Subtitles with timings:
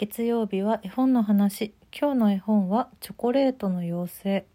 [0.00, 1.74] 月曜日は絵本の話。
[1.92, 4.46] 今日の絵本はチョコレートの妖精。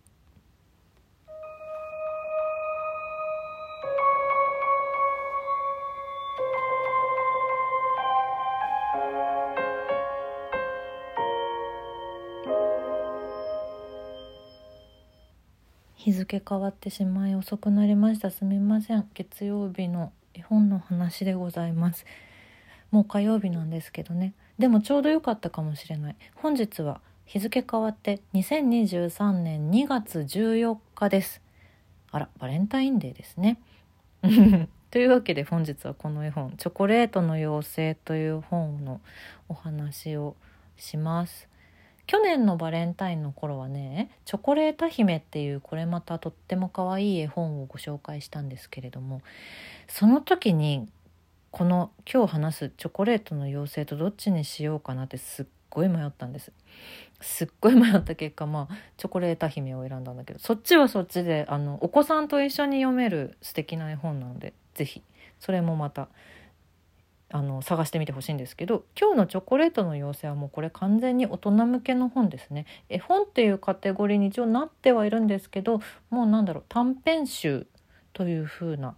[15.95, 18.31] 日付変わってしまい遅くなりました。
[18.31, 19.09] すみません。
[19.13, 22.05] 月曜日の絵本の話でございます。
[22.91, 24.33] もう火曜日なんですけどね。
[24.59, 26.15] でもちょうど良かったかもしれない。
[26.35, 31.41] 本日は日付変わって2023年2月14日です。
[32.11, 33.59] あらバレンタインデーですね。
[34.91, 39.01] というわけで本日はこの絵本「チョコレートの妖精」という本の
[39.49, 40.35] お話を
[40.77, 41.49] します。
[42.05, 49.21] 去年のバレンタインの頃はね「チョコレート姫」っていうこれまたとっても可愛い絵本をご紹介したんですけれども
[49.87, 50.87] その時に
[51.53, 56.51] この今日話すチョコレートの妖精とどっちにしようかなってすっごい迷ったんです
[57.21, 65.03] すっごい迷った結果まあチョコレート姫を選んだんだけどそっちはそっちであのお子さんと一緒に読める素敵な絵本なので是非
[65.39, 66.07] それもまた
[67.31, 72.65] あの探してみてほしいんですけど今日の「チョコレートの妖精」はもうこれ完全に大人向けの本ですね。
[72.89, 77.67] 絵本っていうカテゴリーに一応なってはいるんですけどもうなんだろう短編集
[78.13, 78.95] という風な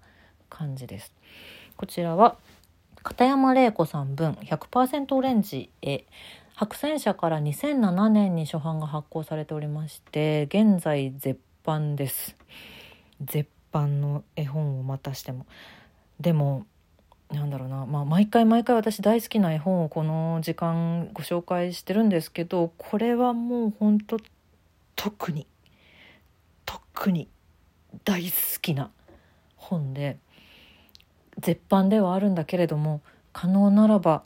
[0.49, 1.13] 感じです。
[1.77, 2.37] こちらは
[3.03, 6.05] 片山玲子さん分100%オレンジへ
[6.55, 12.35] 白戦車から2007年に初版が発行されておりまして現在絶版です。
[13.21, 15.45] 絶版の絵本をまたしても。
[16.19, 16.65] でも
[17.29, 24.17] なんだろうな、まあ、毎回毎回私大好きな絵本をこの時間ご紹介してるんですけどこれはもう本当
[24.95, 25.47] 特に
[26.65, 27.27] 特に
[28.05, 28.31] 大好
[28.61, 28.91] きな
[29.55, 30.17] 本で
[31.39, 33.01] 絶版ではあるんだけれども
[33.33, 34.23] 可能ならば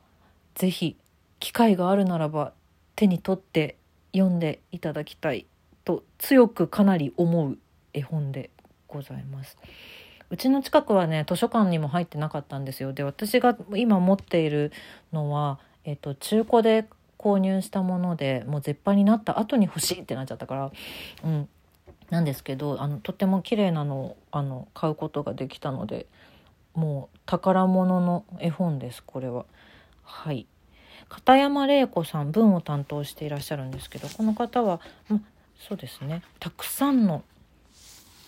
[0.56, 0.96] 是非
[1.40, 2.54] 機会があるならば
[2.96, 3.78] 手に取って
[4.14, 5.46] 読んでいただきたい
[5.86, 7.58] と強くかなり思う
[7.94, 8.50] 絵本で
[8.88, 9.58] ございます。
[10.30, 14.72] うちの近くはね図書館にも入ってなかったんですよで私が今持っている
[15.12, 16.86] のは、えっと、中古で
[17.18, 20.72] 購入したものでもう絶版になった後に欲しいってなっちゃったから、
[21.24, 21.50] うん、
[22.12, 26.06] なんですけどあのとっても綺麗なのをあの買うことができたので
[26.80, 29.46] もう宝物の絵本ですこれは。
[30.04, 30.48] はい。
[31.10, 34.80] 片山玲子さん文を担当していらっしゃるんですけどこの方は、
[35.10, 35.20] ま、
[35.60, 36.24] そうですね。
[36.40, 37.24] たくさんの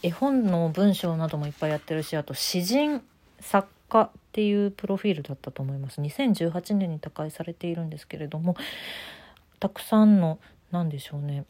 [0.03, 3.01] 絵本の文章などもいっぱいやってるしあと詩人
[3.39, 6.01] 作家っていうプロフィールだったと思います。
[6.01, 8.57] 2018年に他界されているんですけれども
[9.59, 10.39] たくさんの
[10.72, 11.45] 何でしょうね。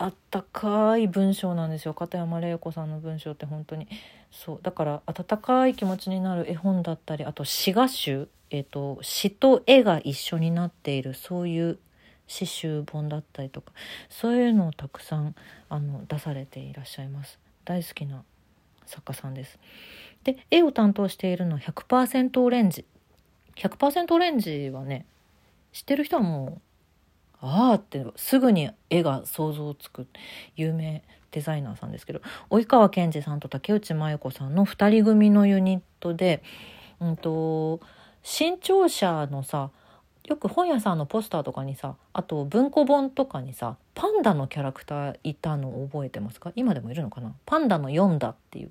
[0.00, 3.86] あったかい文章なんですよ片山玲子さんの文章って本当に
[4.30, 11.78] そうだから温かい気持ちになる絵本だったりあと詩画集、えーと、詩と絵が一緒になっているそういう
[12.28, 13.72] 詩集本だったりとか
[14.08, 15.34] そういうのをたくさん
[15.68, 17.38] あの出されていらっしゃいます。
[17.66, 18.22] 大好きな
[18.86, 19.58] 作家さんです。
[20.24, 22.86] で絵を担当しているのは100%オレンジ。
[23.56, 25.04] 100%オレンジはね
[25.72, 26.69] 知ってる人はもう
[27.40, 30.06] ああってすぐに絵が想像つく。
[30.56, 32.20] 有名デザイナーさんですけど。
[32.50, 36.42] 及川健二さんと竹内真由子さんの2人組のユニットで、
[37.00, 37.80] うんと
[38.22, 39.70] 新潮社のさ
[40.26, 46.52] よく本屋さんのポスターとかにさあと文庫本とかにさパンダのキャラクターいたの覚えてますか？
[46.54, 47.34] 今でもいるのかな？
[47.46, 48.70] パンダの読んだっていう。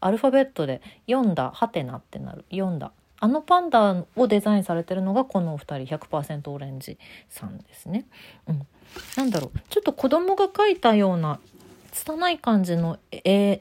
[0.00, 2.44] アルファベットで読んだはてなってなる。
[2.50, 6.98] 読んだあのパンダをデザインされてるのがこのお二人100%オレンジ
[7.28, 8.06] さんですね。
[8.46, 8.66] うん、
[9.16, 9.58] なんだろう。
[9.68, 11.40] ちょっと子供が描いたような
[11.92, 13.60] 拙い感じの絵っ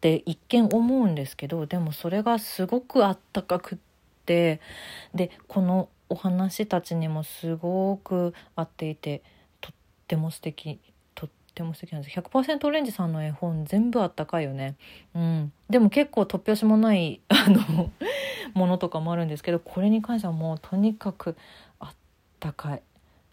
[0.00, 3.78] て一見思うんですけどでもそれがすごくあったかくっ
[4.24, 4.60] て
[5.14, 9.22] でこのお話たちにもすごく合っていて
[9.60, 9.72] とっ
[10.06, 10.78] ても素敵。
[11.56, 14.76] っても素敵なんです100%オレンジさんの絵本全部あったかいよね。
[15.14, 15.52] うん。
[15.70, 17.90] でも結構突拍子もない あの
[18.52, 21.34] ものとかもあるんですけどこれに関してはもうとにかく
[21.80, 21.94] あっ
[22.38, 22.82] たかい。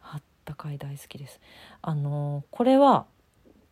[0.02, 1.42] あったかい大好きです。
[1.82, 3.06] あのこれは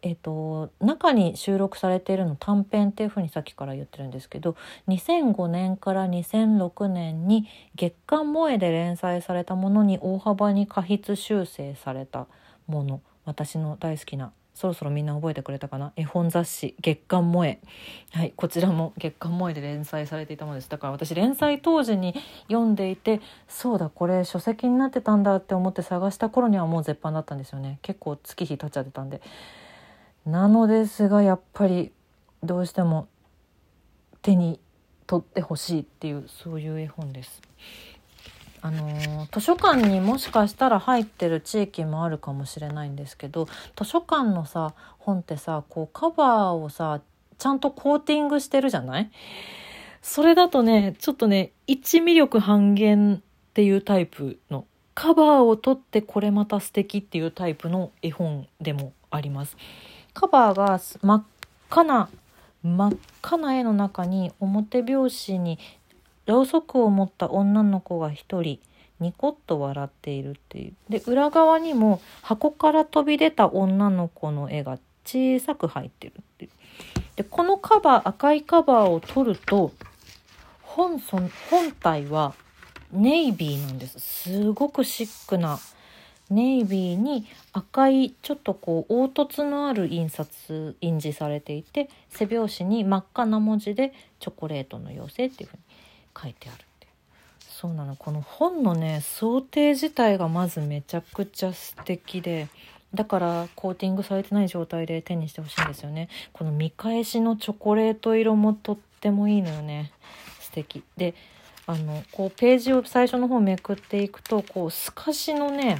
[0.04, 4.56] えーと、中に収録されているの短編っていうふうにさっきから言ってるんですけど
[4.88, 12.26] 2005年から2006年に月刊萌えで連載されたものに大幅に過筆修正された
[12.66, 13.00] もの。
[13.26, 14.32] 私の大好きな
[14.62, 15.92] そろそろみんな覚えてくれたかな？
[15.96, 17.60] 絵本雑誌月刊萌え。
[18.12, 20.70] はいこちらも月刊萌えで連載されていたものです。
[20.70, 22.14] だから私連載当時に
[22.48, 27.80] 読んでいてそうだこれ書籍になってたんだって思って探した頃にはもう絶版だったんですよね。
[27.82, 29.20] 結構月日経っちゃってたんで。
[30.28, 31.92] なのですがやっぱり
[32.44, 33.08] どうしても
[34.22, 34.60] 手に
[35.08, 37.42] 取ってほしいっていうそういう絵本です。
[38.64, 47.02] あの図書館にもしかしたら入ってる地域もあるかもしれないんですけど図書館のさ本ってさこうカバーをさ
[47.38, 49.10] ちゃんとコーティングしてるじゃない？
[50.04, 53.20] それだとねちょっとね一味力半減っ
[53.54, 59.58] ていうタイプのカバーを取ってこれまた素敵っていうタイプの絵本でもあります。
[60.14, 61.24] カバーが真っ
[61.70, 62.10] 赤な
[62.62, 62.94] 真っ
[63.24, 65.58] 赤な絵の中に表表紙に
[66.26, 68.60] ろうそくを持った女の子が一人
[69.00, 70.74] ニコッと笑っているっていう。
[70.90, 76.52] で裏側にも箱から飛び出た女の子の絵が小さく入ってるっていう。
[77.16, 79.72] でこのカバー赤いカバーを取ると
[80.62, 81.18] 本そ
[81.50, 82.34] 本体は
[82.92, 84.00] ネイビーなんです。
[84.00, 85.60] すごくシックな
[86.30, 95.64] ネイビーに赤いちょっとこう凹凸のある印刷印字されていて背表紙に真っ赤な文字で「チョコレートの妖精」っていうふうに
[96.20, 96.88] 書いてあるって。
[97.50, 97.96] そうなの。
[97.96, 102.48] この本のね想定自体がまずめちゃくちゃ素敵で
[102.94, 106.10] だからコーティングされてない状態で手にしてほしいんですよね。
[106.34, 109.92] この見返しのチョコレート色もとってもいいのよね。
[110.40, 110.84] 素敵。
[110.98, 111.14] で
[111.68, 115.78] あのこうページを最初の方めくっていくとこう透かしのね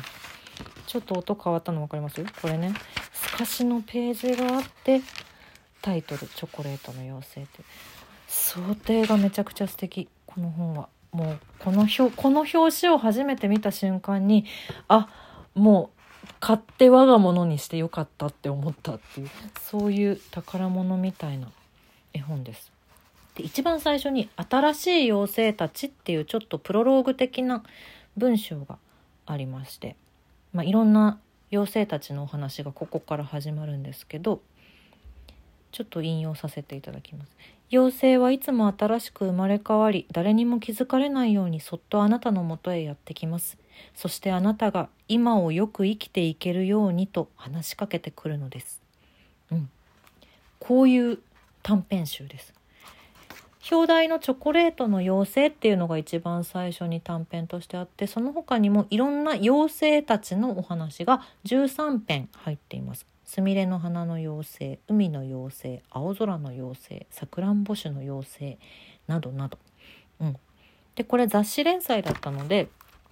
[0.88, 2.24] ちょっと音変わったの分かります？
[2.42, 2.74] これね。
[3.34, 5.02] 透かしのページがあって
[5.82, 7.64] タイトル「チョコレートの妖精」って。
[8.32, 14.46] 想定がめちゃくちゃ素敵この本はもうこの表この表紙を初めて見た瞬間に
[14.88, 15.10] あ
[15.54, 19.30] もう買って我が物にしてよかったって思ったっていう
[19.60, 21.52] そういう宝物みたいな
[22.14, 22.72] 絵本です。
[23.36, 27.64] で一番最初に「新しい妖精たち」っていうちょっとプロローグ的な
[28.16, 28.78] 文章が
[29.26, 29.98] ありまして、
[30.54, 31.20] まあ、いろんな
[31.52, 34.42] 妖精たちのお話がここから始まるんですけど
[35.72, 37.36] ちょっと引用させていただきます。
[37.72, 43.58] 妖精はいつも新しく生まれ変わり誰にも気づかれないようにそっとあなたのもとへやってきます。
[43.96, 48.82] そしてあなたが今をよく生きていけるようにと話しかけてくるのです。
[49.52, 49.70] うん。
[50.60, 51.20] こういう
[51.64, 52.54] 短編集です。
[53.70, 63.06] 表題の「チョコレートの妖精」っていうのが一番最初に短編としてあってその他にもいろんな妖精たちのお話が13編入っています。
[63.32, 68.58] すみれの花の妖精海の妖精青空の妖精さくらんぼ種の妖精
[69.08, 69.58] などなど、
[70.20, 70.36] うん、
[70.96, 72.68] でこれ雑誌連載だったので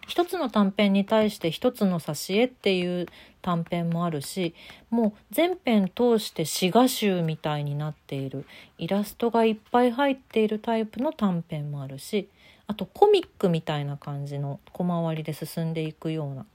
[0.10, 3.06] 一つの短編に対して一つの挿絵っていう
[3.42, 4.54] 短編もあるし
[4.90, 8.46] もう全編通して詩画集みたいになっている。
[8.78, 12.28] イラストがいっぱい入っているタイプの短編もあるし
[12.68, 16.46] あとコミックみたいな感じの小回りで進んでいくような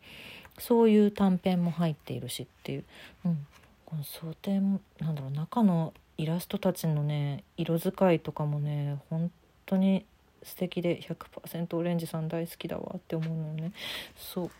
[0.58, 2.84] そういう短編も入っているしっていう、
[3.24, 3.46] うん、
[3.94, 9.30] この想定もなんだろう中のイラストたちのね色使いとかもね本
[9.66, 10.04] 当に
[10.42, 13.72] 素敵で100%オレンジさん大好きだわって思うのよね。
[14.16, 14.50] そう。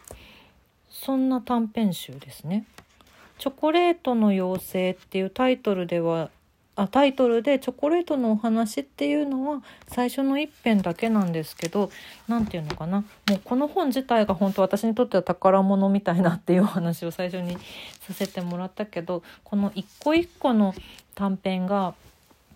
[0.89, 2.67] そんな短編集ですね
[3.39, 6.31] 「チョコレートの妖精」っていうタイトルでは
[6.77, 11.91] あタイトルで「チョコレートのお話」っていうのは最初の一編だけなんですけど
[12.27, 13.05] 何て言うのかな。
[13.29, 17.57] もうこの本自体が本当私にとっては宝物みたいなっていうお話を最初に
[18.01, 20.75] させてもらったけどこの一個一個の
[21.15, 21.95] 短編が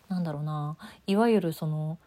[0.09, 0.77] 何だろうな。
[1.07, 1.99] いわゆるその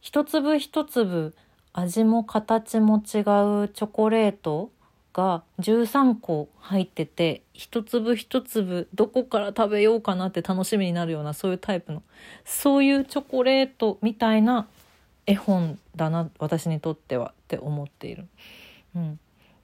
[0.00, 1.34] 一粒一粒
[1.72, 4.70] 味も形も違うチョコレート
[5.16, 12.02] が13個入ってて一粒一粒どこから食べようかなって楽しみになるようなそういうタイプの
[12.44, 14.68] そういうチョコレートみたいな
[15.24, 18.26] 絵本だな私にとってはって思っている。
[18.94, 19.18] うん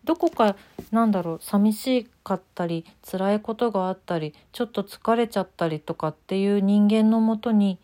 [0.04, 0.56] どこか
[0.90, 7.78] なんだろう寂しかったり辛いことがあったりちょっと疲れちゃったりとかっていう人間のもとに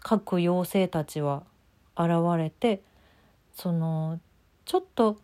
[0.00, 1.44] 各妖精たちは
[1.96, 2.80] 現れて
[3.54, 4.18] その
[4.64, 5.18] ちょっと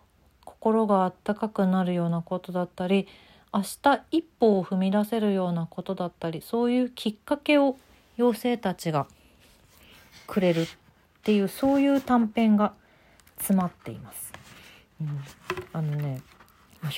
[0.66, 3.06] 心があったかくなるようなことだったり
[3.54, 7.76] 明日一歩を踏み出せるようなことだったりそういうきっかけを
[8.18, 9.06] 妖精たちが
[10.26, 10.66] くれるっ
[11.22, 12.72] ていうそういう短編が
[13.36, 14.32] 詰まっています。
[15.00, 15.20] うん、
[15.72, 16.20] あのね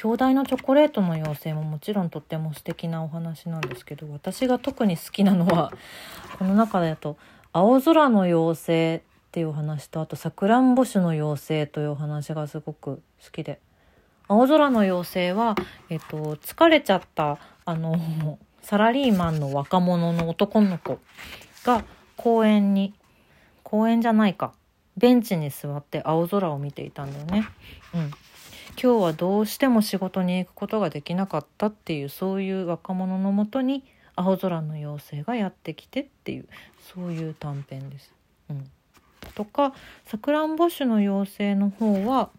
[0.03, 5.73] 表題のチョコレートの妖精ももちろんとっても素敵なお話なんですけど私が特に好きなのは
[6.39, 7.19] この中だと
[7.53, 13.61] 「青空の妖精」っていう話とあと「さくらんぼ種の妖精」というお話がすごく好きで
[14.27, 15.55] 青空の妖精は、
[15.91, 20.99] えっと、疲れちゃったあのサラリーマンの若者の男の子
[21.65, 21.85] が
[22.17, 22.95] 公園に
[23.63, 24.53] 公園じゃないか
[24.97, 27.49] ベンチに座って青空を見ていたんだよね。
[27.95, 28.11] うん
[28.81, 33.83] 今日はどうしても仕事に行くことができなかったっていうそういう若者のもとに
[34.15, 36.49] 青空の妖精がやってきてっていう
[36.95, 38.13] そういう短編です。
[38.51, 38.71] うん、
[39.35, 42.31] とかさくらんぼ種の妖精の方は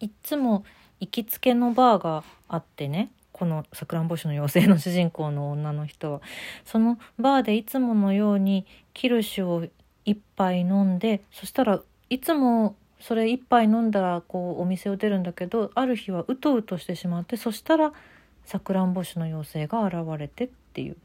[0.00, 0.64] いっつも
[1.00, 6.20] 行きつけのバーがあってねこのさくらんぼ市の妖精の主人公の女の人は。
[6.64, 9.66] そのバーでいつものようにキルシュを
[10.04, 11.80] 一杯飲んでそしたら
[12.10, 17.92] いつもそれ一杯飲んだらこうお店を出るんだけどある日はうとうとしてしまってそしたら
[18.44, 20.96] さくらんぼ市の妖精が現れてっていう。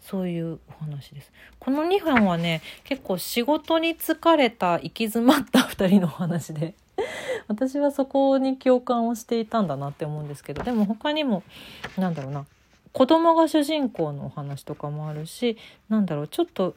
[0.00, 1.32] そういうお話です。
[1.58, 6.74] この2本はね結構仕事に疲れた行き詰まった2人のお話で
[7.48, 11.42] 私はそこに共感をしていたんだなって思うんですけどでも他にも
[11.96, 12.46] なんだろうな
[12.92, 15.56] 子供が主人公のお話とかもあるし
[15.88, 16.74] なんだろうちょっと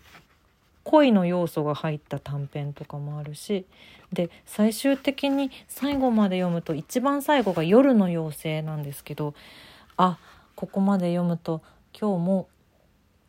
[0.84, 3.66] 恋の要素が入った短編とかもあるし
[4.12, 9.34] で最終的に最後まで読むと一番最後が「夜の妖精」なんですけど
[9.98, 10.18] あ
[10.56, 11.62] ここまで読むと
[12.00, 12.48] 今日も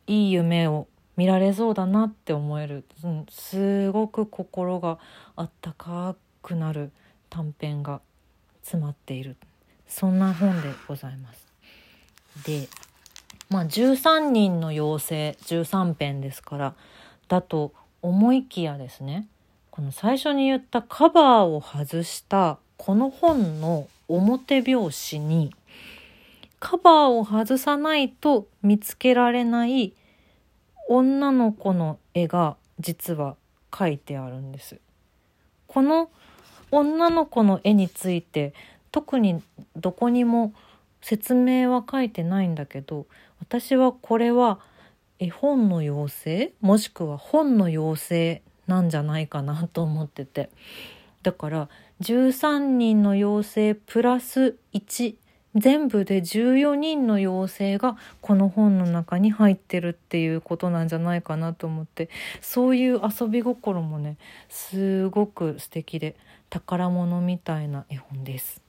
[0.07, 4.99] いい夢を見られそうだなって思える、うん、すごく心が
[5.37, 6.91] あったかくなる
[7.31, 8.01] 短編が
[8.63, 9.37] 詰まっている
[9.87, 11.47] そんな本でございます。
[12.47, 12.69] で
[13.51, 16.75] まあ13人の妖精13編ですから
[17.29, 19.29] だと思いきやですね
[19.71, 25.55] この最初に言ったカバーを外したこの本の表表紙に
[26.63, 29.95] カバーを外さないと見つけられない
[30.89, 33.35] 女の子の絵が実は
[33.73, 34.79] 描いてあるんです。
[35.67, 36.09] この
[36.71, 38.55] 女の子の絵について
[38.93, 39.43] 特に
[39.75, 40.55] どこにも
[41.01, 43.07] 説明は書いてないんだけど
[43.41, 44.61] 私はこれは
[45.19, 46.53] 絵本の妖精？
[46.61, 50.49] もしくは本の妖精なんじゃないかなと思ってて
[51.25, 51.69] だから
[52.03, 55.17] 13人の妖精プラス1
[55.55, 62.09] 全部で14人の妖精がこの本の中に入ってるっていうことなんじゃないかなと思って
[62.41, 64.17] そういう遊び心もね
[64.49, 66.17] すごく素敵で
[66.51, 68.62] 宝物みたいな絵本です。